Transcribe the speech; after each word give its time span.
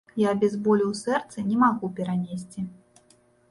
Я 0.19 0.31
без 0.43 0.55
болю 0.67 0.85
ў 0.93 1.01
сэрцы 1.01 1.45
не 1.51 1.59
магу 1.65 1.91
перанесці. 2.01 2.67